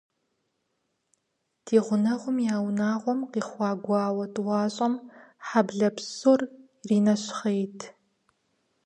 Ди 1.65 1.77
гъунэгъум 1.85 2.37
я 2.53 2.57
унагъуэм 2.67 3.19
къихъуа 3.31 3.71
гуауэ 3.83 4.25
тӏуащӏэм 4.33 4.93
хьэблэ 5.47 5.89
псор 5.95 6.41
иринэщхъейт. 6.83 7.79